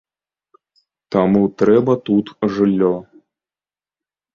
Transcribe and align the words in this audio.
Таму 1.17 1.43
трэба 1.61 1.93
тут 2.11 2.25
жыллё. 2.57 2.95